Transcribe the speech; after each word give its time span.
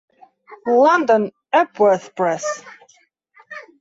London: 0.65 1.31
Epworth 1.53 2.15
Press. 2.15 2.63